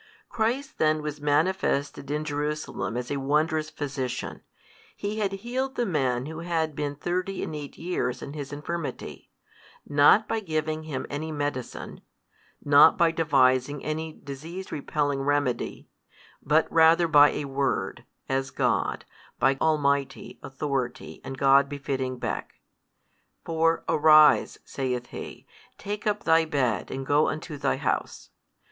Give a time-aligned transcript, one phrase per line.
[0.29, 4.41] Christ then was manifested in Jerusalem as a wondrous Physician.
[4.97, 9.29] He had healed the man who had been thirty and eight years in his infirmity,
[9.87, 12.01] not by giving him any medicine,
[12.65, 15.87] not by devising any disease repelling remedy,
[16.41, 19.05] but rather by a word, as God,
[19.37, 22.53] by Almighty Authority and God befitting beck:
[23.45, 25.45] for Arise (saith He)
[25.77, 28.31] take up thy bed, and go unto thy house.